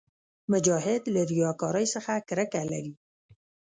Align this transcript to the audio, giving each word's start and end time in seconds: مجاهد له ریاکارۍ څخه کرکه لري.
مجاهد 0.51 1.01
له 1.13 1.21
ریاکارۍ 1.31 1.85
څخه 1.93 2.11
کرکه 2.29 2.61
لري. 2.71 2.93